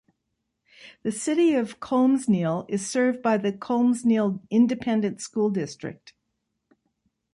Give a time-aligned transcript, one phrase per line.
[1.03, 6.13] The City of Colmesneil is served by the Colmesneil Independent School District.